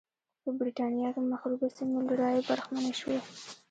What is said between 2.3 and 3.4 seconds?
برخمنې شوې.